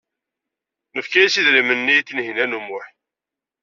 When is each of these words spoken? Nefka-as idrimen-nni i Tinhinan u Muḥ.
Nefka-as 0.95 1.35
idrimen-nni 1.39 1.95
i 1.99 2.05
Tinhinan 2.07 2.57
u 2.57 2.59
Muḥ. 2.61 2.85